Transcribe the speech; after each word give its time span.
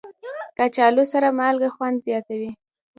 کچالو 0.57 1.03
سره 1.13 1.27
مالګه 1.39 1.69
خوند 1.75 1.97
زیاتوي 2.05 2.51